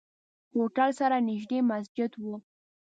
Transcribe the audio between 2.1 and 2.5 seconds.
وو.